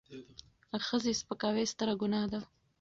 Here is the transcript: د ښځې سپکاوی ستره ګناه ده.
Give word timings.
د 0.71 0.73
ښځې 0.87 1.11
سپکاوی 1.19 1.63
ستره 1.73 1.93
ګناه 2.01 2.25
ده. 2.31 2.39